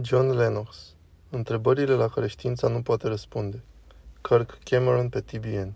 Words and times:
John 0.00 0.30
Lennox. 0.30 0.94
Întrebările 1.30 1.94
la 1.94 2.08
care 2.08 2.26
știința 2.26 2.68
nu 2.68 2.82
poate 2.82 3.08
răspunde. 3.08 3.62
Kirk 4.20 4.58
Cameron 4.64 5.08
pe 5.08 5.20
TBN 5.20 5.72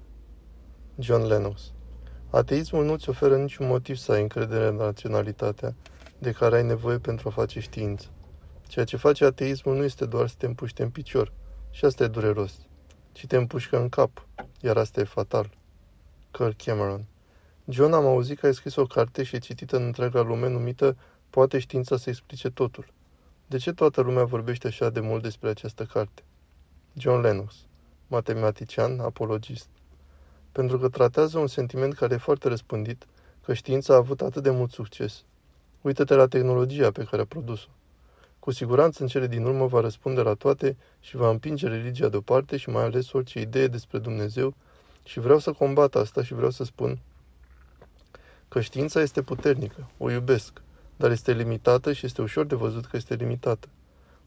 John 0.99 1.27
Lennox. 1.27 1.73
Ateismul 2.31 2.85
nu-ți 2.85 3.09
oferă 3.09 3.37
niciun 3.37 3.67
motiv 3.67 3.97
să 3.97 4.13
ai 4.13 4.21
încredere 4.21 4.67
în 4.67 4.77
raționalitatea 4.77 5.75
de 6.19 6.33
care 6.33 6.57
ai 6.57 6.63
nevoie 6.63 6.99
pentru 6.99 7.29
a 7.29 7.33
face 7.33 7.61
știință. 7.61 8.07
Ceea 8.67 8.85
ce 8.85 8.97
face 8.97 9.25
ateismul 9.25 9.77
nu 9.77 9.85
este 9.85 10.07
doar 10.07 10.29
să 10.29 10.35
te 10.39 10.47
împuște 10.47 10.83
în 10.83 10.91
picior, 10.91 11.33
și 11.71 11.85
asta 11.85 12.05
e 12.05 12.09
dureros, 12.09 12.55
ci 13.13 13.27
te 13.27 13.37
împușcă 13.37 13.81
în 13.81 13.89
cap, 13.89 14.27
iar 14.61 14.77
asta 14.77 15.01
e 15.01 15.05
fatal. 15.05 15.51
Kirk 16.31 16.63
Cameron. 16.63 17.05
John, 17.69 17.93
am 17.93 18.07
auzit 18.07 18.39
că 18.39 18.47
ai 18.47 18.55
scris 18.55 18.77
o 18.77 18.87
carte 18.87 19.23
și 19.23 19.35
e 19.35 19.39
citită 19.39 19.77
în 19.77 19.83
întreaga 19.83 20.21
lume 20.21 20.49
numită 20.49 20.97
Poate 21.31 21.59
știința 21.59 21.97
să 21.97 22.11
explice 22.11 22.51
totul. 22.51 22.93
De 23.51 23.59
ce 23.59 23.73
toată 23.73 24.01
lumea 24.01 24.25
vorbește 24.25 24.67
așa 24.67 24.91
de 24.91 25.01
mult 25.01 25.23
despre 25.23 25.49
această 25.49 25.85
carte? 25.85 26.23
John 26.93 27.21
Lennox, 27.21 27.55
matematician, 28.07 29.01
apologist. 29.01 29.69
Pentru 30.53 30.79
că 30.79 30.89
tratează 30.89 31.39
un 31.39 31.47
sentiment 31.47 31.95
care 31.95 32.15
e 32.15 32.17
foarte 32.17 32.49
răspândit, 32.49 33.07
că 33.45 33.55
știința 33.55 33.95
a 33.95 33.97
avut 33.97 34.21
atât 34.21 34.43
de 34.43 34.51
mult 34.51 34.71
succes. 34.71 35.25
Uită-te 35.81 36.15
la 36.15 36.27
tehnologia 36.27 36.91
pe 36.91 37.05
care 37.05 37.23
a 37.23 37.25
produs-o. 37.25 37.69
Cu 38.39 38.51
siguranță 38.51 39.03
în 39.03 39.09
cele 39.09 39.27
din 39.27 39.45
urmă 39.45 39.67
va 39.67 39.81
răspunde 39.81 40.21
la 40.21 40.35
toate 40.35 40.77
și 41.01 41.17
va 41.17 41.29
împinge 41.29 41.69
religia 41.69 42.09
deoparte 42.09 42.57
și 42.57 42.69
mai 42.69 42.83
ales 42.83 43.13
orice 43.13 43.41
idee 43.41 43.67
despre 43.67 43.99
Dumnezeu 43.99 44.55
și 45.05 45.21
vreau 45.21 45.39
să 45.39 45.53
combat 45.53 45.95
asta 45.95 46.23
și 46.23 46.35
vreau 46.35 46.51
să 46.51 46.65
spun 46.65 46.99
că 48.49 48.61
știința 48.61 49.01
este 49.01 49.23
puternică, 49.23 49.91
o 49.99 50.11
iubesc, 50.11 50.63
dar 51.01 51.11
este 51.11 51.33
limitată 51.33 51.93
și 51.93 52.07
este 52.07 52.23
ușor 52.23 52.47
de 52.47 52.55
văzut 52.55 52.87
că 52.87 52.97
este 52.97 53.15
limitată. 53.15 53.69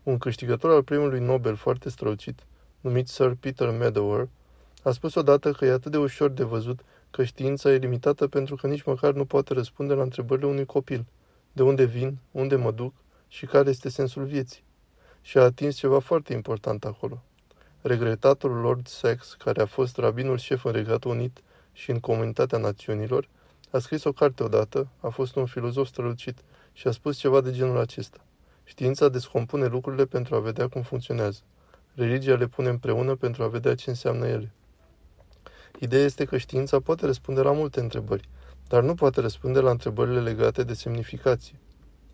Un 0.04 0.18
câștigător 0.18 0.72
al 0.72 0.84
primului 0.84 1.20
Nobel 1.20 1.56
foarte 1.56 1.90
străucit, 1.90 2.40
numit 2.82 3.08
Sir 3.08 3.36
Peter 3.40 3.70
Medower, 3.78 4.28
a 4.84 4.92
spus 4.92 5.16
odată 5.16 5.52
că 5.52 5.66
e 5.66 5.72
atât 5.72 5.92
de 5.92 5.98
ușor 5.98 6.30
de 6.30 6.44
văzut 6.44 6.80
că 7.12 7.24
știința 7.24 7.72
e 7.72 7.78
limitată 7.78 8.28
pentru 8.28 8.56
că 8.56 8.68
nici 8.68 8.84
măcar 8.84 9.14
nu 9.14 9.26
poate 9.26 9.54
răspunde 9.54 9.94
la 9.94 10.02
întrebările 10.02 10.48
unui 10.48 10.66
copil. 10.66 11.06
De 11.52 11.64
unde 11.64 11.84
vin, 11.84 12.18
unde 12.32 12.56
mă 12.56 12.72
duc 12.72 12.94
și 13.28 13.46
care 13.46 13.70
este 13.70 13.90
sensul 13.90 14.24
vieții. 14.24 14.64
Și 15.22 15.38
a 15.38 15.42
atins 15.42 15.76
ceva 15.76 16.00
foarte 16.00 16.34
important 16.34 16.86
acolo. 16.86 17.24
Regretatul 17.82 18.52
Lord 18.52 18.88
Sachs, 18.88 19.34
care 19.34 19.62
a 19.62 19.66
fost 19.66 19.98
rabinul 19.98 20.38
șef 20.38 20.64
în 20.64 20.72
Regatul 20.72 21.12
Unit 21.12 21.42
și 21.74 21.92
în 21.92 22.00
Comunitatea 22.00 22.58
Națiunilor, 22.58 23.28
a 23.72 23.80
scris 23.80 24.04
o 24.04 24.12
carte 24.12 24.44
odată, 24.44 24.88
a 25.00 25.08
fost 25.08 25.36
un 25.36 25.46
filozof 25.46 25.88
strălucit 25.88 26.38
și 26.74 26.88
a 26.88 26.92
spus 26.92 27.18
ceva 27.18 27.42
de 27.42 27.52
genul 27.52 27.78
acesta. 27.78 28.26
Știința 28.64 29.10
descompune 29.10 29.66
lucrurile 29.66 30.06
pentru 30.06 30.36
a 30.36 30.40
vedea 30.40 30.68
cum 30.68 30.82
funcționează. 30.82 31.40
Religia 31.94 32.36
le 32.36 32.48
pune 32.48 32.70
împreună 32.70 33.16
pentru 33.16 33.44
a 33.44 33.48
vedea 33.48 33.76
ce 33.76 33.90
înseamnă 33.90 34.28
ele. 34.28 34.52
Ideea 35.80 36.04
este 36.04 36.26
că 36.26 36.38
știința 36.38 36.80
poate 36.80 37.06
răspunde 37.06 37.42
la 37.42 37.52
multe 37.52 37.80
întrebări, 37.80 38.30
dar 38.68 38.84
nu 38.84 38.94
poate 38.94 39.22
răspunde 39.22 39.60
la 39.60 39.70
întrebările 39.70 40.22
legate 40.22 40.64
de 40.64 40.74
semnificație. 40.74 41.60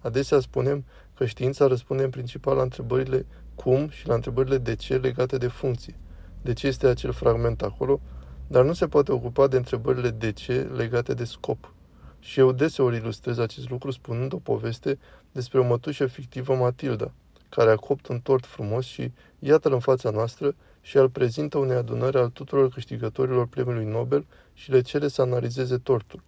Adesea 0.01 0.39
spunem 0.39 0.85
că 1.15 1.25
știința 1.25 1.67
răspunde 1.67 2.03
în 2.03 2.09
principal 2.09 2.55
la 2.55 2.61
întrebările 2.61 3.25
cum 3.55 3.89
și 3.89 4.07
la 4.07 4.13
întrebările 4.13 4.57
de 4.57 4.75
ce 4.75 4.97
legate 4.97 5.37
de 5.37 5.47
funcție. 5.47 5.95
De 6.41 6.53
ce 6.53 6.67
este 6.67 6.87
acel 6.87 7.11
fragment 7.11 7.61
acolo, 7.61 8.01
dar 8.47 8.63
nu 8.63 8.73
se 8.73 8.87
poate 8.87 9.11
ocupa 9.11 9.47
de 9.47 9.57
întrebările 9.57 10.09
de 10.09 10.31
ce 10.31 10.61
legate 10.61 11.13
de 11.13 11.23
scop. 11.23 11.73
Și 12.19 12.39
eu 12.39 12.51
deseori 12.51 12.95
ilustrez 12.95 13.37
acest 13.37 13.69
lucru 13.69 13.91
spunând 13.91 14.33
o 14.33 14.37
poveste 14.37 14.99
despre 15.31 15.59
o 15.59 15.63
mătușă 15.63 16.05
fictivă 16.05 16.55
Matilda, 16.55 17.11
care 17.49 17.71
a 17.71 17.75
copt 17.75 18.07
un 18.07 18.19
tort 18.19 18.45
frumos 18.45 18.85
și 18.85 19.11
iată-l 19.39 19.73
în 19.73 19.79
fața 19.79 20.09
noastră 20.09 20.55
și 20.81 20.97
îl 20.97 21.09
prezintă 21.09 21.57
unei 21.57 21.75
adunări 21.75 22.17
al 22.17 22.29
tuturor 22.29 22.69
câștigătorilor 22.69 23.47
premiului 23.47 23.85
Nobel 23.85 24.25
și 24.53 24.71
le 24.71 24.81
cere 24.81 25.07
să 25.07 25.21
analizeze 25.21 25.77
tortul. 25.77 26.21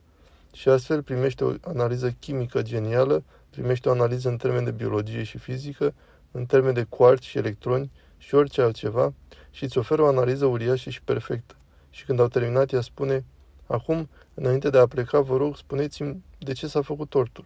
Și 0.53 0.69
astfel 0.69 1.03
primește 1.03 1.43
o 1.43 1.53
analiză 1.61 2.15
chimică 2.19 2.61
genială, 2.61 3.23
primește 3.49 3.89
o 3.89 3.91
analiză 3.91 4.29
în 4.29 4.37
termeni 4.37 4.65
de 4.65 4.71
biologie 4.71 5.23
și 5.23 5.37
fizică, 5.37 5.93
în 6.31 6.45
termeni 6.45 6.75
de 6.75 6.85
quarți 6.89 7.27
și 7.27 7.37
electroni 7.37 7.91
și 8.17 8.35
orice 8.35 8.61
altceva 8.61 9.13
și 9.51 9.63
îți 9.63 9.77
oferă 9.77 10.01
o 10.01 10.07
analiză 10.07 10.45
uriașă 10.45 10.89
și 10.89 11.01
perfectă. 11.01 11.55
Și 11.89 12.05
când 12.05 12.19
au 12.19 12.27
terminat, 12.27 12.71
ea 12.71 12.81
spune, 12.81 13.25
acum, 13.71 14.09
înainte 14.33 14.69
de 14.69 14.77
a 14.77 14.87
pleca, 14.87 15.19
vă 15.19 15.37
rog, 15.37 15.55
spuneți-mi 15.55 16.23
de 16.37 16.53
ce 16.53 16.67
s-a 16.67 16.81
făcut 16.81 17.09
tortul. 17.09 17.45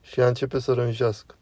Și 0.00 0.20
ea 0.20 0.26
începe 0.26 0.58
să 0.58 0.72
rânjească. 0.72 1.34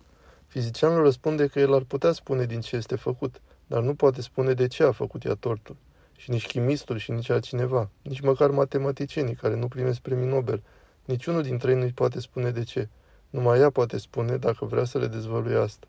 Fizicianul 0.47 1.03
răspunde 1.03 1.47
că 1.47 1.61
el 1.61 1.75
ar 1.75 1.83
putea 1.83 2.12
spune 2.12 2.45
din 2.45 2.61
ce 2.61 2.77
este 2.77 2.97
făcut, 2.97 3.41
dar 3.67 3.83
nu 3.83 3.95
poate 3.95 4.22
spune 4.22 4.53
de 4.53 4.67
ce 4.67 4.83
a 4.83 4.93
făcut 4.93 5.25
ea 5.25 5.34
tortul. 5.34 5.77
Și 6.17 6.31
nici 6.31 6.47
chimistul 6.47 6.97
și 6.97 7.11
nici 7.11 7.28
altcineva, 7.28 7.91
nici 8.03 8.21
măcar 8.21 8.51
matematicienii 8.51 9.34
care 9.34 9.56
nu 9.56 9.69
primesc 9.69 10.01
premii 10.01 10.28
Nobel, 10.28 10.62
niciunul 11.05 11.43
dintre 11.43 11.71
ei 11.71 11.78
nu-i 11.78 11.93
poate 11.93 12.21
spune 12.21 12.51
de 12.51 12.62
ce. 12.62 12.89
Numai 13.31 13.59
ea 13.59 13.71
poate 13.71 13.99
spune 13.99 14.37
dacă 14.37 14.65
vrea 14.65 14.84
să 14.84 14.99
le 14.99 15.06
dezvăluie 15.06 15.56
asta. 15.56 15.87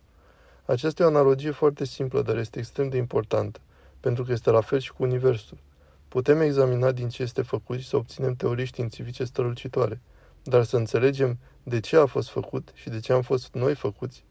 Aceasta 0.66 1.04
e 1.04 1.06
o 1.06 1.10
analogie 1.10 1.52
foarte 1.52 1.86
simplă, 1.86 2.22
dar 2.22 2.38
este 2.38 2.60
extrem 2.60 2.90
de 2.90 2.98
importantă, 2.98 3.60
pentru 4.00 4.24
că 4.24 4.32
este 4.32 4.50
la 4.50 4.62
fel 4.62 4.80
și 4.80 4.94
cu 4.94 5.04
Universul. 5.04 5.58
Putem 6.14 6.42
examina 6.42 6.92
din 6.92 7.10
ce 7.10 7.22
este 7.22 7.42
făcut 7.42 7.80
și 7.80 7.88
să 7.88 7.96
obținem 7.96 8.34
teorii 8.34 8.66
științifice 8.66 9.24
strălucitoare, 9.24 10.02
dar 10.44 10.64
să 10.64 10.78
înțelegem 10.78 11.38
de 11.64 11.80
ce 11.80 11.96
a 11.98 12.06
fost 12.06 12.30
făcut 12.30 12.72
și 12.74 12.90
de 12.90 13.00
ce 13.00 13.14
am 13.14 13.22
fost 13.22 13.54
noi 13.54 13.76
făcuți, 13.76 14.24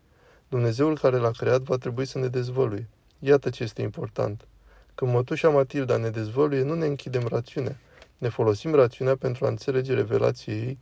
Dumnezeul 0.48 0.98
care 0.98 1.16
l-a 1.16 1.30
creat 1.30 1.60
va 1.60 1.76
trebui 1.76 2.04
să 2.04 2.18
ne 2.18 2.26
dezvăluie. 2.26 2.88
Iată 3.18 3.50
ce 3.50 3.62
este 3.62 3.82
important. 3.82 4.46
Când 4.94 5.12
mătușa 5.12 5.48
Matilda 5.48 5.96
ne 5.96 6.10
dezvăluie, 6.10 6.62
nu 6.62 6.74
ne 6.74 6.86
închidem 6.86 7.26
rațiunea. 7.28 7.76
Ne 8.18 8.28
folosim 8.28 8.74
rațiunea 8.74 9.16
pentru 9.16 9.44
a 9.44 9.48
înțelege 9.48 9.94
revelația 9.94 10.52
ei 10.54 10.78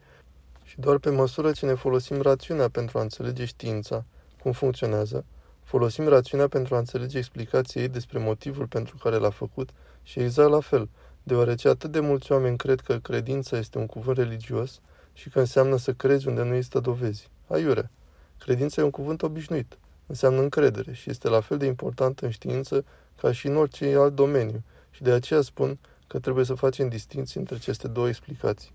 și 0.65 0.81
doar 0.81 0.99
pe 0.99 1.11
măsură 1.11 1.53
ce 1.53 1.67
ne 1.67 1.75
folosim 1.75 2.21
rațiunea 2.21 2.69
pentru 2.69 2.99
a 2.99 3.03
înțelege 3.03 3.45
știința, 3.45 4.05
cum 4.43 4.53
funcționează, 4.53 5.25
folosim 5.63 6.09
rațiunea 6.09 6.49
pentru 6.49 6.75
a 6.75 6.79
înțelege 6.79 7.19
explicația 7.19 7.83
ei 7.83 7.89
despre 7.89 8.19
motivul 8.19 8.67
pentru 8.67 8.97
care 8.97 9.17
l-a 9.17 9.31
făcut 9.31 9.71
și 10.11 10.21
exact 10.21 10.51
la 10.51 10.61
fel, 10.61 10.89
deoarece 11.23 11.69
atât 11.69 11.91
de 11.91 12.01
mulți 12.01 12.33
oameni 12.33 12.57
cred 12.57 12.81
că 12.81 12.99
credința 12.99 13.57
este 13.57 13.79
un 13.79 13.87
cuvânt 13.87 14.17
religios 14.17 14.81
și 15.13 15.29
că 15.29 15.39
înseamnă 15.39 15.77
să 15.77 15.93
crezi 15.93 16.29
unde 16.29 16.43
nu 16.43 16.55
există 16.55 16.81
dovezi. 16.81 17.31
Aiure! 17.47 17.91
Credința 18.39 18.81
e 18.81 18.85
un 18.85 18.91
cuvânt 18.91 19.23
obișnuit, 19.23 19.79
înseamnă 20.07 20.41
încredere 20.41 20.93
și 20.93 21.11
este 21.11 21.29
la 21.29 21.41
fel 21.41 21.59
de 21.59 21.67
important 21.67 22.19
în 22.19 22.31
știință 22.31 22.85
ca 23.21 23.33
și 23.33 23.47
în 23.47 23.57
orice 23.57 23.97
alt 23.97 24.15
domeniu 24.15 24.63
și 24.91 25.03
de 25.03 25.11
aceea 25.11 25.41
spun 25.41 25.79
că 26.07 26.19
trebuie 26.19 26.45
să 26.45 26.55
facem 26.55 26.89
distinții 26.89 27.41
între 27.41 27.55
aceste 27.55 27.89
două 27.89 28.09
explicații. 28.09 28.73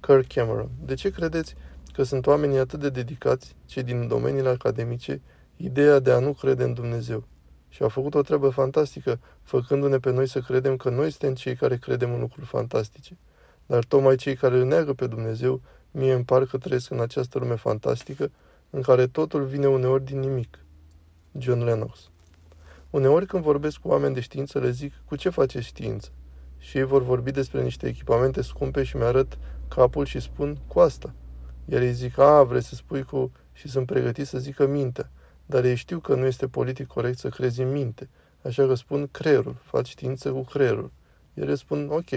Kirk 0.00 0.32
Cameron. 0.32 0.70
De 0.84 0.94
ce 0.94 1.10
credeți 1.10 1.54
că 1.92 2.02
sunt 2.02 2.26
oamenii 2.26 2.58
atât 2.58 2.80
de 2.80 2.90
dedicați, 2.90 3.56
cei 3.66 3.82
din 3.82 4.08
domeniile 4.08 4.48
academice, 4.48 5.20
ideea 5.56 5.98
de 5.98 6.10
a 6.10 6.18
nu 6.18 6.32
crede 6.32 6.64
în 6.64 6.74
Dumnezeu? 6.74 7.26
Și 7.78 7.84
au 7.84 7.90
făcut 7.90 8.14
o 8.14 8.22
treabă 8.22 8.48
fantastică, 8.48 9.20
făcându-ne 9.42 9.98
pe 9.98 10.10
noi 10.10 10.28
să 10.28 10.40
credem 10.40 10.76
că 10.76 10.90
noi 10.90 11.10
suntem 11.10 11.34
cei 11.34 11.56
care 11.56 11.76
credem 11.76 12.12
în 12.12 12.20
lucruri 12.20 12.46
fantastice. 12.46 13.16
Dar 13.66 13.84
tocmai 13.84 14.16
cei 14.16 14.36
care 14.36 14.58
îl 14.58 14.64
neagă 14.64 14.92
pe 14.92 15.06
Dumnezeu, 15.06 15.60
mie 15.90 16.12
îmi 16.12 16.24
par 16.24 16.44
că 16.44 16.58
trăiesc 16.58 16.90
în 16.90 17.00
această 17.00 17.38
lume 17.38 17.54
fantastică, 17.54 18.30
în 18.70 18.82
care 18.82 19.06
totul 19.06 19.44
vine 19.44 19.66
uneori 19.66 20.04
din 20.04 20.18
nimic. 20.18 20.58
John 21.38 21.64
Lennox 21.64 22.10
Uneori 22.90 23.26
când 23.26 23.42
vorbesc 23.42 23.78
cu 23.78 23.88
oameni 23.88 24.14
de 24.14 24.20
știință, 24.20 24.58
le 24.58 24.70
zic, 24.70 24.92
cu 25.04 25.16
ce 25.16 25.28
faceți 25.28 25.66
știință? 25.66 26.08
Și 26.58 26.78
ei 26.78 26.84
vor 26.84 27.02
vorbi 27.02 27.30
despre 27.30 27.62
niște 27.62 27.86
echipamente 27.86 28.42
scumpe 28.42 28.82
și 28.82 28.96
mi-arăt 28.96 29.38
capul 29.68 30.04
și 30.04 30.20
spun, 30.20 30.58
cu 30.66 30.80
asta. 30.80 31.14
Iar 31.64 31.82
ei 31.82 31.92
zic, 31.92 32.18
a, 32.18 32.42
vrei 32.42 32.62
să 32.62 32.74
spui 32.74 33.02
cu... 33.02 33.32
și 33.52 33.68
sunt 33.68 33.86
pregătit 33.86 34.26
să 34.26 34.38
zică 34.38 34.66
minte. 34.66 35.10
Dar 35.50 35.64
ei 35.64 35.74
știu 35.74 35.98
că 35.98 36.14
nu 36.14 36.24
este 36.26 36.48
politic 36.48 36.86
corect 36.86 37.18
să 37.18 37.28
crezi 37.28 37.60
în 37.60 37.72
minte. 37.72 38.08
Așa 38.42 38.66
că 38.66 38.74
spun 38.74 39.08
creierul, 39.10 39.56
faci 39.62 39.88
știință 39.88 40.32
cu 40.32 40.42
creierul. 40.42 40.90
Ele 41.34 41.54
spun, 41.54 41.88
ok, 41.90 42.10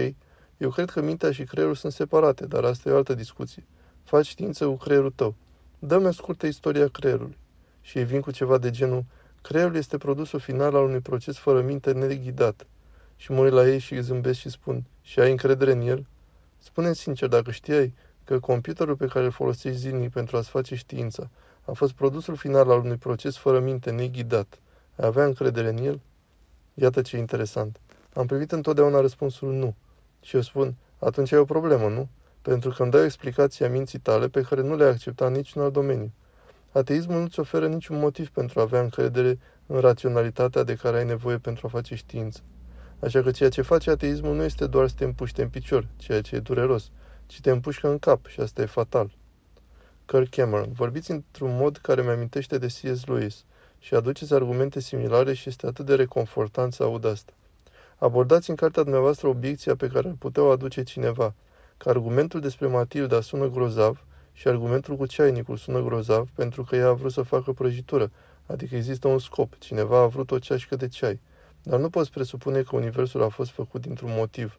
eu 0.56 0.70
cred 0.70 0.90
că 0.90 1.00
mintea 1.00 1.32
și 1.32 1.44
creierul 1.44 1.74
sunt 1.74 1.92
separate, 1.92 2.46
dar 2.46 2.64
asta 2.64 2.88
e 2.88 2.92
o 2.92 2.96
altă 2.96 3.14
discuție. 3.14 3.66
Faci 4.02 4.26
știință 4.26 4.66
cu 4.66 4.76
creierul 4.76 5.10
tău. 5.10 5.34
Dă-mi 5.78 6.06
o 6.06 6.10
scurtă 6.10 6.46
istoria 6.46 6.88
creierului. 6.88 7.38
Și 7.80 7.98
ei 7.98 8.04
vin 8.04 8.20
cu 8.20 8.30
ceva 8.30 8.58
de 8.58 8.70
genul, 8.70 9.04
creierul 9.42 9.76
este 9.76 9.98
produsul 9.98 10.40
final 10.40 10.74
al 10.74 10.84
unui 10.84 11.00
proces 11.00 11.36
fără 11.36 11.60
minte 11.60 11.92
neghidat. 11.92 12.66
Și 13.16 13.32
mă 13.32 13.40
uit 13.40 13.52
la 13.52 13.68
ei 13.68 13.78
și 13.78 14.00
zâmbesc 14.00 14.38
și 14.38 14.48
spun, 14.48 14.84
și 15.02 15.20
ai 15.20 15.30
încredere 15.30 15.72
în 15.72 15.80
el? 15.80 16.06
spune 16.58 16.92
sincer, 16.92 17.28
dacă 17.28 17.50
știai 17.50 17.94
că 18.24 18.38
computerul 18.38 18.96
pe 18.96 19.06
care 19.06 19.24
îl 19.24 19.30
folosești 19.30 19.78
zilnic 19.78 20.12
pentru 20.12 20.36
a-ți 20.36 20.48
face 20.48 20.74
știința 20.74 21.30
a 21.64 21.72
fost 21.72 21.92
produsul 21.92 22.36
final 22.36 22.70
al 22.70 22.78
unui 22.78 22.96
proces 22.96 23.36
fără 23.36 23.60
minte 23.60 23.90
neghidat, 23.90 24.58
ai 24.96 25.06
avea 25.06 25.24
încredere 25.24 25.68
în 25.68 25.76
el? 25.76 26.00
Iată 26.74 27.02
ce 27.02 27.16
interesant. 27.16 27.80
Am 28.14 28.26
privit 28.26 28.52
întotdeauna 28.52 29.00
răspunsul 29.00 29.52
nu. 29.52 29.74
Și 30.20 30.34
eu 30.36 30.42
spun, 30.42 30.74
atunci 30.98 31.32
ai 31.32 31.38
o 31.38 31.44
problemă, 31.44 31.88
nu? 31.88 32.08
Pentru 32.42 32.70
că 32.70 32.82
îmi 32.82 32.90
dai 32.90 33.00
o 33.00 33.04
explicație 33.04 33.66
a 33.66 33.68
minții 33.68 33.98
tale 33.98 34.28
pe 34.28 34.40
care 34.40 34.62
nu 34.62 34.76
le-ai 34.76 34.90
acceptat 34.90 35.32
niciun 35.32 35.62
alt 35.62 35.72
domeniu. 35.72 36.12
Ateismul 36.72 37.20
nu-ți 37.20 37.40
oferă 37.40 37.68
niciun 37.68 37.98
motiv 37.98 38.28
pentru 38.28 38.60
a 38.60 38.62
avea 38.62 38.80
încredere 38.80 39.38
în 39.66 39.80
raționalitatea 39.80 40.62
de 40.62 40.74
care 40.74 40.96
ai 40.96 41.04
nevoie 41.04 41.38
pentru 41.38 41.66
a 41.66 41.70
face 41.70 41.94
știință. 41.94 42.40
Așa 43.00 43.22
că 43.22 43.30
ceea 43.30 43.48
ce 43.48 43.62
face 43.62 43.90
ateismul 43.90 44.34
nu 44.34 44.42
este 44.42 44.66
doar 44.66 44.88
să 44.88 44.94
te 44.98 45.04
împuște 45.04 45.42
în 45.42 45.48
picior, 45.48 45.86
ceea 45.96 46.20
ce 46.20 46.34
e 46.34 46.38
dureros, 46.38 46.90
ci 47.26 47.40
te 47.40 47.50
împușcă 47.50 47.88
în 47.88 47.98
cap 47.98 48.26
și 48.26 48.40
asta 48.40 48.62
e 48.62 48.66
fatal. 48.66 49.10
Kirk 50.06 50.30
Cameron, 50.30 50.72
vorbiți 50.72 51.10
într-un 51.10 51.56
mod 51.56 51.76
care 51.76 52.02
mi-amintește 52.02 52.58
de 52.58 52.66
C.S. 52.66 53.06
Lewis 53.06 53.44
și 53.78 53.94
aduceți 53.94 54.34
argumente 54.34 54.80
similare 54.80 55.34
și 55.34 55.48
este 55.48 55.66
atât 55.66 55.86
de 55.86 55.94
reconfortant 55.94 56.72
să 56.72 56.82
aud 56.82 57.04
asta. 57.04 57.32
Abordați 57.98 58.50
în 58.50 58.56
cartea 58.56 58.82
dumneavoastră 58.82 59.28
obiecția 59.28 59.76
pe 59.76 59.86
care 59.86 60.08
ar 60.08 60.14
putea 60.18 60.42
o 60.42 60.50
aduce 60.50 60.82
cineva, 60.82 61.34
că 61.76 61.88
argumentul 61.88 62.40
despre 62.40 62.66
Matilda 62.66 63.20
sună 63.20 63.48
grozav 63.48 64.04
și 64.32 64.48
argumentul 64.48 64.96
cu 64.96 65.06
ceainicul 65.06 65.56
sună 65.56 65.80
grozav 65.80 66.28
pentru 66.34 66.64
că 66.64 66.76
ea 66.76 66.88
a 66.88 66.92
vrut 66.92 67.12
să 67.12 67.22
facă 67.22 67.52
prăjitură, 67.52 68.10
adică 68.46 68.76
există 68.76 69.08
un 69.08 69.18
scop, 69.18 69.58
cineva 69.58 69.98
a 69.98 70.06
vrut 70.06 70.30
o 70.30 70.38
ceașcă 70.38 70.76
de 70.76 70.88
ceai. 70.88 71.20
Dar 71.62 71.78
nu 71.78 71.90
poți 71.90 72.10
presupune 72.10 72.62
că 72.62 72.76
universul 72.76 73.22
a 73.22 73.28
fost 73.28 73.50
făcut 73.50 73.80
dintr-un 73.80 74.10
motiv. 74.16 74.58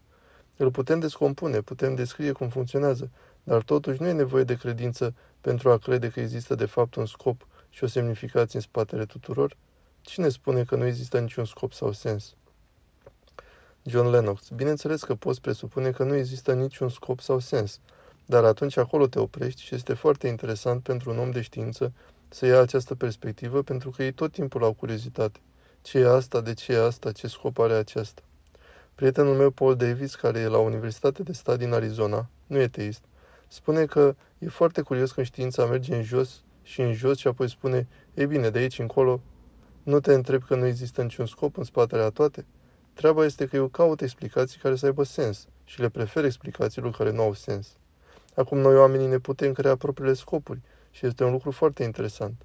Îl 0.58 0.72
putem 0.72 1.00
descompune, 1.00 1.62
putem 1.62 1.96
descrie 1.96 2.32
cum 2.32 2.50
funcționează, 2.50 3.10
dar 3.44 3.62
totuși 3.62 4.02
nu 4.02 4.08
e 4.08 4.12
nevoie 4.12 4.44
de 4.44 4.56
credință 4.56 5.14
pentru 5.42 5.72
a 5.72 5.78
crede 5.78 6.10
că 6.10 6.20
există 6.20 6.56
de 6.56 6.66
fapt 6.66 6.96
un 6.96 7.06
scop 7.06 7.48
și 7.70 7.84
o 7.84 7.88
semnificație 7.88 8.56
în 8.56 8.62
spatele 8.62 9.06
tuturor? 9.06 9.58
Cine 10.02 10.30
spune 10.30 10.64
că 10.64 10.76
nu 10.76 10.86
există 10.86 11.20
niciun 11.20 11.46
scop 11.46 11.74
sau 11.74 11.92
sens? 11.92 12.36
John 13.86 14.10
Lennox. 14.10 14.50
Bineînțeles 14.50 15.04
că 15.04 15.16
poți 15.16 15.42
presupune 15.42 15.92
că 15.92 16.04
nu 16.04 16.16
există 16.16 16.54
niciun 16.54 16.90
scop 16.90 17.20
sau 17.20 17.40
sens, 17.40 17.80
dar 18.26 18.44
atunci 18.44 18.78
acolo 18.78 19.08
te 19.08 19.20
oprești 19.20 19.62
și 19.62 19.76
este 19.76 19.94
foarte 19.94 20.28
interesant 20.28 20.84
pentru 20.84 21.10
un 21.10 21.20
om 21.20 21.32
de 21.32 21.42
știință 21.42 21.94
să 22.30 22.46
ia 22.46 22.60
această 22.60 22.96
perspectivă 22.96 23.62
pentru 23.62 23.90
că 23.90 24.04
ei 24.04 24.12
tot 24.12 24.32
timpul 24.32 24.64
au 24.64 24.74
curiozitate. 24.74 25.40
Ce 25.82 25.98
e 25.98 26.08
asta? 26.08 26.42
De 26.42 26.54
ce 26.54 26.74
e 26.74 26.86
asta? 26.86 27.12
Ce 27.12 27.28
scop 27.28 27.60
are 27.60 27.74
aceasta? 27.74 28.22
Prietenul 28.96 29.36
meu, 29.36 29.50
Paul 29.50 29.76
Davis, 29.76 30.16
care 30.16 30.40
e 30.40 30.48
la 30.48 30.58
Universitatea 30.58 31.24
de 31.24 31.34
Stat 31.34 31.58
din 31.58 31.74
Arizona, 31.74 32.30
nu 32.48 32.60
e 32.60 32.68
teist, 32.68 33.04
spune 33.48 33.86
că 33.86 34.16
e 34.40 34.48
foarte 34.48 34.82
curios 34.82 35.12
când 35.12 35.26
știința 35.26 35.66
merge 35.66 35.96
în 35.96 36.04
jos 36.04 36.44
și 36.64 36.82
în 36.82 36.94
jos 36.94 37.18
și 37.18 37.28
apoi 37.28 37.50
spune, 37.50 37.88
ei 38.14 38.26
bine, 38.26 38.50
de 38.50 38.60
aici 38.60 38.80
încolo, 38.80 39.22
nu 39.84 40.00
te 40.00 40.14
întreb 40.14 40.44
că 40.44 40.56
nu 40.56 40.66
există 40.66 41.02
niciun 41.02 41.26
scop 41.26 41.58
în 41.58 41.64
spatele 41.64 42.02
a 42.02 42.10
toate? 42.10 42.46
Treaba 42.94 43.26
este 43.26 43.46
că 43.46 43.56
eu 43.56 43.68
caut 43.68 44.02
explicații 44.02 44.60
care 44.60 44.76
să 44.76 44.86
aibă 44.86 45.04
sens 45.04 45.48
și 45.64 45.80
le 45.80 45.90
prefer 45.90 46.26
explicațiilor 46.26 46.92
care 46.92 47.12
nu 47.12 47.22
au 47.22 47.34
sens. 47.34 47.68
Acum 48.36 48.58
noi 48.58 48.76
oamenii 48.76 49.08
ne 49.08 49.20
putem 49.20 49.54
crea 49.54 49.76
propriile 49.76 50.14
scopuri 50.14 50.62
și 50.92 51.06
este 51.06 51.24
un 51.24 51.32
lucru 51.32 51.52
foarte 51.52 51.84
interesant. 51.84 52.36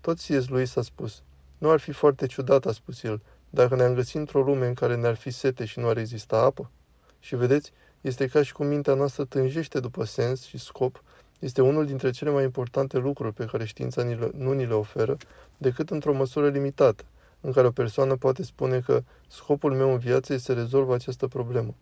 Tot 0.00 0.16
C.S. 0.16 0.48
Lewis 0.48 0.76
a 0.76 0.82
spus, 0.82 1.22
nu 1.58 1.70
ar 1.70 1.80
fi 1.80 1.92
foarte 1.92 2.26
ciudat, 2.26 2.66
a 2.66 2.72
spus 2.72 3.02
el, 3.02 3.22
dacă 3.50 3.74
ne-am 3.74 3.94
găsit 3.94 4.14
într-o 4.14 4.42
lume 4.42 4.66
în 4.66 4.74
care 4.74 4.96
ne-ar 4.96 5.14
fi 5.14 5.30
sete 5.30 5.64
și 5.64 5.78
nu 5.78 5.88
ar 5.88 5.96
exista 5.96 6.36
apă? 6.36 6.70
Și 7.18 7.36
vedeți, 7.36 7.72
este 8.00 8.26
ca 8.26 8.42
și 8.42 8.52
cum 8.52 8.66
mintea 8.66 8.94
noastră 8.94 9.24
tânjește 9.24 9.80
după 9.80 10.04
sens 10.04 10.44
și 10.44 10.58
scop, 10.58 11.02
este 11.38 11.62
unul 11.62 11.86
dintre 11.86 12.10
cele 12.10 12.30
mai 12.30 12.44
importante 12.44 12.98
lucruri 12.98 13.34
pe 13.34 13.44
care 13.44 13.64
știința 13.64 14.02
nu 14.36 14.52
ni 14.52 14.66
le 14.66 14.74
oferă, 14.74 15.16
decât 15.56 15.90
într-o 15.90 16.14
măsură 16.14 16.48
limitată, 16.48 17.04
în 17.40 17.52
care 17.52 17.66
o 17.66 17.70
persoană 17.70 18.16
poate 18.16 18.42
spune 18.42 18.80
că 18.80 19.02
scopul 19.28 19.74
meu 19.74 19.92
în 19.92 19.98
viață 19.98 20.32
este 20.32 20.52
să 20.52 20.58
rezolv 20.60 20.90
această 20.90 21.26
problemă. 21.26 21.74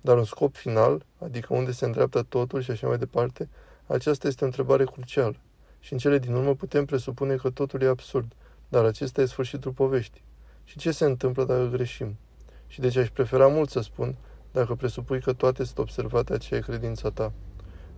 Dar 0.00 0.16
un 0.16 0.24
scop 0.24 0.54
final, 0.54 1.04
adică 1.18 1.54
unde 1.54 1.72
se 1.72 1.84
îndreaptă 1.84 2.22
totul 2.28 2.60
și 2.60 2.70
așa 2.70 2.86
mai 2.86 2.98
departe, 2.98 3.48
aceasta 3.86 4.28
este 4.28 4.44
o 4.44 4.46
întrebare 4.46 4.84
crucială. 4.84 5.36
Și 5.80 5.92
în 5.92 5.98
cele 5.98 6.18
din 6.18 6.34
urmă 6.34 6.54
putem 6.54 6.84
presupune 6.84 7.36
că 7.36 7.50
totul 7.50 7.82
e 7.82 7.86
absurd, 7.86 8.32
dar 8.68 8.84
acesta 8.84 9.20
e 9.20 9.26
sfârșitul 9.26 9.72
poveștii. 9.72 10.22
Și 10.66 10.78
ce 10.78 10.90
se 10.90 11.04
întâmplă 11.04 11.44
dacă 11.44 11.68
greșim? 11.72 12.16
Și 12.66 12.80
de 12.80 12.88
ce 12.88 13.00
aș 13.00 13.10
prefera 13.10 13.46
mult 13.46 13.70
să 13.70 13.80
spun 13.80 14.16
dacă 14.52 14.74
presupui 14.74 15.20
că 15.20 15.32
toate 15.32 15.64
sunt 15.64 15.78
observate 15.78 16.32
aceea 16.32 16.60
credința 16.60 17.10
ta. 17.10 17.32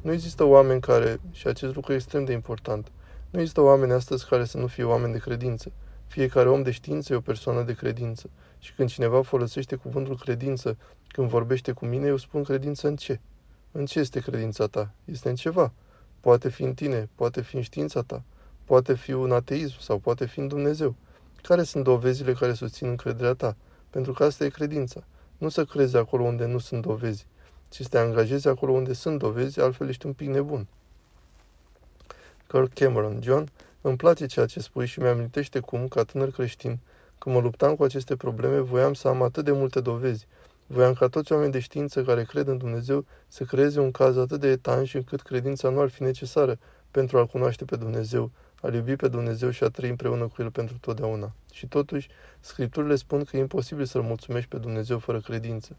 Nu 0.01 0.13
există 0.13 0.45
oameni 0.45 0.81
care, 0.81 1.21
și 1.31 1.47
acest 1.47 1.75
lucru 1.75 1.93
e 1.93 1.95
extrem 1.95 2.25
de 2.25 2.33
important, 2.33 2.91
nu 3.31 3.39
există 3.39 3.61
oameni 3.61 3.93
astăzi 3.93 4.27
care 4.27 4.45
să 4.45 4.59
nu 4.59 4.67
fie 4.67 4.85
oameni 4.85 5.13
de 5.13 5.19
credință. 5.19 5.73
Fiecare 6.07 6.49
om 6.49 6.63
de 6.63 6.71
știință 6.71 7.13
e 7.13 7.17
o 7.17 7.21
persoană 7.21 7.63
de 7.63 7.73
credință. 7.73 8.31
Și 8.59 8.75
când 8.75 8.89
cineva 8.89 9.23
folosește 9.23 9.77
cuvântul 9.77 10.17
credință, 10.17 10.77
când 11.09 11.29
vorbește 11.29 11.73
cu 11.73 11.87
mine, 11.87 12.07
eu 12.07 12.17
spun 12.17 12.43
credință 12.43 12.89
în 12.89 12.97
ce? 12.97 13.21
În 13.73 13.87
ce 13.87 13.99
este 13.99 14.21
credința 14.21 14.67
ta? 14.67 14.91
Este 15.05 15.29
în 15.29 15.35
ceva. 15.35 15.73
Poate 16.21 16.49
fi 16.49 16.63
în 16.63 16.75
tine, 16.75 17.09
poate 17.15 17.43
fi 17.43 17.57
în 17.57 17.63
știința 17.63 18.03
ta, 18.03 18.23
poate 18.65 18.95
fi 18.95 19.13
un 19.13 19.33
ateism 19.33 19.81
sau 19.81 19.99
poate 19.99 20.27
fi 20.27 20.39
în 20.39 20.49
Dumnezeu. 20.49 20.95
Care 21.43 21.63
sunt 21.63 21.85
dovezile 21.85 22.33
care 22.33 22.53
susțin 22.53 22.89
încrederea 22.89 23.35
ta? 23.35 23.57
Pentru 23.91 24.13
că 24.13 24.25
asta 24.25 24.45
e 24.45 24.49
credința. 24.49 25.05
Nu 25.39 25.49
să 25.49 25.65
crezi 25.65 25.97
acolo 25.97 26.23
unde 26.23 26.47
nu 26.47 26.59
sunt 26.59 26.83
dovezi, 26.83 27.27
ci 27.69 27.81
să 27.81 27.89
te 27.89 27.99
angajezi 27.99 28.49
acolo 28.49 28.73
unde 28.73 28.93
sunt 28.93 29.19
dovezi, 29.19 29.61
altfel 29.61 29.89
ești 29.89 30.07
un 30.07 30.13
pic 30.13 30.29
nebun. 30.29 30.67
Kirk 32.47 32.75
Cameron, 32.75 33.19
John, 33.23 33.49
îmi 33.81 33.97
place 33.97 34.27
ceea 34.27 34.47
ce 34.47 34.61
spui 34.61 34.87
și 34.87 35.01
mi-amintește 35.01 35.61
cum, 35.61 35.89
ca 35.89 36.03
tânăr 36.03 36.31
creștin, 36.31 36.79
când 37.19 37.35
mă 37.35 37.41
luptam 37.41 37.77
cu 37.77 37.83
aceste 37.83 38.17
probleme, 38.17 38.59
voiam 38.59 38.95
să 38.95 39.09
am 39.09 39.23
atât 39.23 39.45
de 39.45 39.53
multe 39.53 39.81
dovezi. 39.81 40.27
Voiam 40.67 40.93
ca 40.93 41.09
toți 41.09 41.33
oamenii 41.33 41.53
de 41.53 41.59
știință 41.59 42.03
care 42.03 42.25
cred 42.25 42.47
în 42.47 42.59
Dumnezeu 42.59 43.05
să 43.29 43.45
creeze 43.45 43.81
un 43.81 43.91
caz 43.91 44.17
atât 44.17 44.41
de 44.41 44.49
etanș 44.49 44.95
încât 44.95 45.23
credința 45.23 45.69
nu 45.69 45.81
ar 45.81 45.89
fi 45.89 46.03
necesară 46.03 46.59
pentru 46.91 47.19
a-L 47.19 47.27
cunoaște 47.27 47.65
pe 47.65 47.77
Dumnezeu, 47.77 48.31
a 48.61 48.75
iubi 48.75 48.97
pe 48.97 49.09
Dumnezeu 49.09 49.51
și 49.51 49.65
a 49.65 49.69
trăi 49.69 49.89
împreună 49.89 50.27
cu 50.27 50.43
El 50.43 50.51
pentru 50.51 50.77
totdeauna. 50.81 51.33
Și 51.53 51.67
totuși, 51.67 52.09
Scripturile 52.41 52.97
spun 52.97 53.25
că 53.25 53.37
e 53.37 53.41
imposibil 53.41 53.85
să-L 53.85 54.03
mulțumești 54.03 54.49
pe 54.49 54.59
Dumnezeu 54.59 54.99
fără 54.99 55.21
credință. 55.21 55.77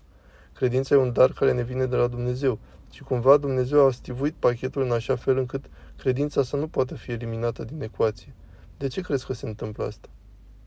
Credința 0.53 0.95
e 0.95 0.97
un 0.97 1.13
dar 1.13 1.31
care 1.31 1.51
ne 1.51 1.63
vine 1.63 1.85
de 1.85 1.95
la 1.95 2.07
Dumnezeu 2.07 2.59
și 2.91 3.03
cumva 3.03 3.37
Dumnezeu 3.37 3.85
a 3.85 3.91
stivuit 3.91 4.33
pachetul 4.39 4.81
în 4.81 4.91
așa 4.91 5.15
fel 5.15 5.37
încât 5.37 5.65
credința 5.97 6.43
să 6.43 6.55
nu 6.55 6.67
poată 6.67 6.95
fi 6.95 7.11
eliminată 7.11 7.63
din 7.63 7.81
ecuație. 7.81 8.33
De 8.77 8.87
ce 8.87 9.01
crezi 9.01 9.25
că 9.25 9.33
se 9.33 9.47
întâmplă 9.47 9.85
asta? 9.85 10.09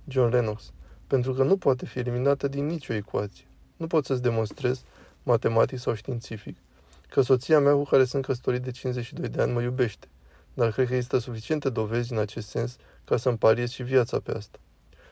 John 0.08 0.30
Lennox. 0.30 0.72
Pentru 1.06 1.32
că 1.32 1.42
nu 1.42 1.56
poate 1.56 1.86
fi 1.86 1.98
eliminată 1.98 2.48
din 2.48 2.66
nicio 2.66 2.92
ecuație. 2.92 3.46
Nu 3.76 3.86
pot 3.86 4.04
să-ți 4.04 4.22
demonstrez, 4.22 4.84
matematic 5.22 5.78
sau 5.78 5.94
științific, 5.94 6.56
că 7.08 7.20
soția 7.20 7.60
mea 7.60 7.72
cu 7.72 7.82
care 7.82 8.04
sunt 8.04 8.24
căsătorit 8.24 8.62
de 8.62 8.70
52 8.70 9.28
de 9.28 9.42
ani 9.42 9.52
mă 9.52 9.62
iubește, 9.62 10.08
dar 10.54 10.72
cred 10.72 10.86
că 10.86 10.94
există 10.94 11.18
suficiente 11.18 11.70
dovezi 11.70 12.12
în 12.12 12.18
acest 12.18 12.48
sens 12.48 12.76
ca 13.04 13.16
să-mi 13.16 13.38
pariez 13.38 13.70
și 13.70 13.82
viața 13.82 14.20
pe 14.20 14.32
asta. 14.32 14.58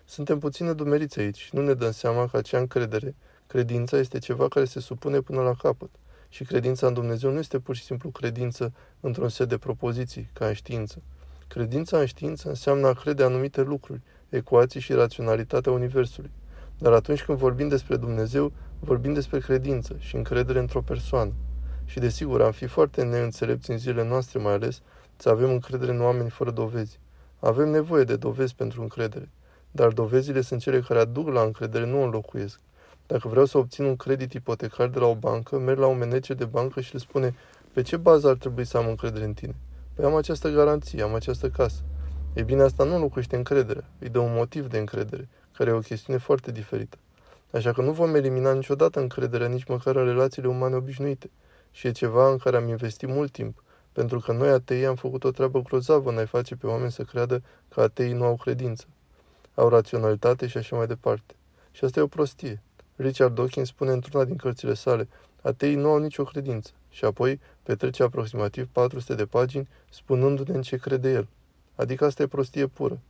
Suntem 0.05 0.39
puțin 0.39 0.67
nedumeriți 0.67 1.21
aici 1.21 1.39
și 1.39 1.55
nu 1.55 1.63
ne 1.63 1.75
dăm 1.75 1.91
seama 1.91 2.27
că 2.27 2.37
acea 2.37 2.59
încredere, 2.59 3.15
credința, 3.47 3.97
este 3.97 4.19
ceva 4.19 4.49
care 4.49 4.65
se 4.65 4.81
supune 4.81 5.21
până 5.21 5.41
la 5.41 5.55
capăt. 5.55 5.91
Și 6.29 6.45
credința 6.45 6.87
în 6.87 6.95
Dumnezeu 6.95 7.31
nu 7.31 7.39
este 7.39 7.59
pur 7.59 7.77
și 7.77 7.83
simplu 7.83 8.11
credință 8.11 8.73
într-un 9.01 9.29
set 9.29 9.49
de 9.49 9.59
propoziții, 9.59 10.31
ca 10.33 10.47
în 10.47 10.53
știință. 10.53 11.03
Credința 11.49 11.99
în 11.99 12.07
știință 12.07 12.49
înseamnă 12.49 12.87
a 12.87 12.93
crede 12.93 13.23
anumite 13.23 13.63
lucruri, 13.63 14.01
ecuații 14.29 14.81
și 14.81 14.93
raționalitatea 14.93 15.73
Universului. 15.73 16.31
Dar 16.79 16.93
atunci 16.93 17.23
când 17.23 17.39
vorbim 17.39 17.69
despre 17.69 17.97
Dumnezeu, 17.97 18.53
vorbim 18.79 19.13
despre 19.13 19.39
credință 19.39 19.97
și 19.99 20.17
încredere 20.17 20.59
într-o 20.59 20.83
persoană. 20.83 21.33
Și 21.85 21.99
desigur, 21.99 22.43
am 22.43 22.53
fi 22.53 22.67
foarte 22.67 23.03
neînțelepți 23.03 23.71
în 23.71 23.79
zilele 23.79 24.09
noastre 24.09 24.39
mai 24.39 24.53
ales 24.53 24.83
să 25.21 25.29
avem 25.29 25.51
încredere 25.51 25.93
în 25.93 26.01
oameni 26.01 26.31
fără 26.31 26.51
dovezi. 26.51 26.99
Avem 27.39 27.69
nevoie 27.69 28.05
de 28.05 28.17
dovezi 28.17 28.55
pentru 28.55 28.83
încredere, 28.83 29.31
dar 29.71 29.93
dovezile 29.93 30.41
sunt 30.41 30.61
cele 30.61 30.81
care 30.81 31.01
aduc 31.01 31.29
la 31.29 31.43
încredere, 31.43 31.87
nu 31.87 32.01
o 32.01 32.05
înlocuiesc. 32.05 32.61
Dacă 33.07 33.29
vreau 33.29 33.45
să 33.45 33.59
obțin 33.59 33.85
un 33.85 33.97
credit 33.97 34.33
ipotecar 34.33 34.89
de 34.89 34.99
la 34.99 35.07
o 35.07 35.15
bancă, 35.15 35.59
merg 35.59 35.79
la 35.79 35.87
un 35.87 35.99
manager 35.99 36.37
de 36.37 36.45
bancă 36.45 36.81
și 36.81 36.93
le 36.93 36.99
spune 36.99 37.35
pe 37.73 37.83
ce 37.83 37.97
bază 37.97 38.29
ar 38.29 38.37
trebui 38.37 38.65
să 38.65 38.77
am 38.77 38.89
încredere 38.89 39.25
în 39.25 39.33
tine? 39.33 39.55
Păi 39.95 40.05
am 40.05 40.15
această 40.15 40.51
garanție, 40.51 41.03
am 41.03 41.15
această 41.15 41.49
casă. 41.49 41.83
Ei 42.35 42.43
bine, 42.43 42.63
asta 42.63 42.85
nu 42.85 42.95
înlocuiește 42.95 43.37
încrederea, 43.37 43.85
îi 43.99 44.09
dă 44.09 44.19
un 44.19 44.33
motiv 44.35 44.67
de 44.67 44.79
încredere, 44.79 45.29
care 45.53 45.71
e 45.71 45.73
o 45.73 45.79
chestiune 45.79 46.19
foarte 46.19 46.53
diferită. 46.53 46.97
Așa 47.51 47.73
că 47.73 47.83
nu 47.83 47.93
vom 47.93 48.15
elimina 48.15 48.53
niciodată 48.53 49.01
încrederea 49.01 49.47
nici 49.47 49.65
măcar 49.65 49.97
în 49.97 50.05
relațiile 50.05 50.49
umane 50.49 50.75
obișnuite. 50.75 51.31
Și 51.71 51.87
e 51.87 51.91
ceva 51.91 52.31
în 52.31 52.37
care 52.37 52.57
am 52.57 52.69
investit 52.69 53.09
mult 53.09 53.33
timp, 53.33 53.63
pentru 53.93 54.19
că 54.19 54.33
noi 54.33 54.49
atei 54.49 54.87
am 54.87 54.95
făcut 54.95 55.25
o 55.25 55.31
treabă 55.31 55.63
grozavă 55.63 56.11
în 56.11 56.19
a 56.19 56.25
face 56.25 56.57
pe 56.57 56.67
oameni 56.67 56.93
să 56.93 57.03
creadă 57.03 57.43
că 57.69 57.81
ateii 57.81 58.13
nu 58.13 58.25
au 58.25 58.37
credință. 58.37 58.85
Au 59.55 59.69
raționalitate 59.69 60.47
și 60.47 60.57
așa 60.57 60.77
mai 60.77 60.87
departe. 60.87 61.35
Și 61.71 61.85
asta 61.85 62.01
e 62.01 62.03
o 62.03 62.07
prostie. 62.07 62.63
Richard 62.97 63.35
Dawkins 63.35 63.69
spune 63.69 63.93
într-una 63.93 64.25
din 64.25 64.37
cărțile 64.37 64.75
sale, 64.75 65.09
ateii 65.43 65.75
nu 65.75 65.89
au 65.89 65.99
nicio 65.99 66.25
credință. 66.25 66.71
Și 66.91 67.05
apoi 67.05 67.41
petrece 67.63 68.03
aproximativ 68.03 68.69
400 68.73 69.15
de 69.15 69.27
pagini 69.27 69.69
spunându-ne 69.91 70.55
în 70.55 70.63
ce 70.63 70.77
crede 70.77 71.11
el. 71.13 71.29
Adică 71.75 72.05
asta 72.05 72.23
e 72.23 72.27
prostie 72.27 72.67
pură. 72.67 73.01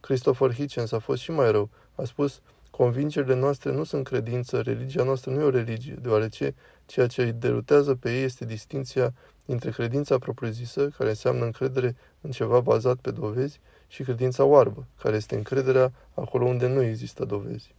Christopher 0.00 0.54
Hitchens 0.54 0.92
a 0.92 0.98
fost 0.98 1.20
și 1.20 1.30
mai 1.30 1.50
rău. 1.50 1.68
A 1.94 2.04
spus, 2.04 2.40
convingerile 2.76 3.34
noastre 3.34 3.72
nu 3.72 3.84
sunt 3.84 4.04
credință, 4.04 4.60
religia 4.60 5.02
noastră 5.02 5.30
nu 5.30 5.40
e 5.40 5.44
o 5.44 5.50
religie, 5.50 5.98
deoarece 6.02 6.54
ceea 6.86 7.06
ce 7.06 7.22
îi 7.22 7.32
derutează 7.32 7.94
pe 7.94 8.16
ei 8.16 8.22
este 8.24 8.44
distinția 8.44 9.14
dintre 9.44 9.70
credința 9.70 10.18
propriu-zisă, 10.18 10.88
care 10.88 11.08
înseamnă 11.08 11.44
încredere 11.44 11.96
în 12.20 12.30
ceva 12.30 12.60
bazat 12.60 12.96
pe 12.96 13.10
dovezi, 13.10 13.60
și 13.86 14.02
credința 14.02 14.44
oarbă, 14.44 14.86
care 14.98 15.16
este 15.16 15.36
încrederea 15.36 15.92
acolo 16.14 16.44
unde 16.44 16.66
nu 16.66 16.82
există 16.82 17.24
dovezi. 17.24 17.74